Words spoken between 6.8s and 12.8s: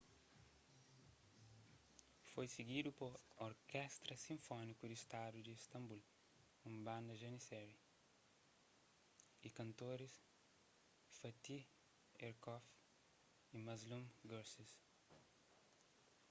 banda janissary y kantoris fatih erkoç